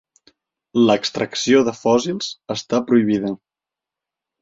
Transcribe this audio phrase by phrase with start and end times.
[0.91, 3.35] L'extracció de fòssils està prohibida.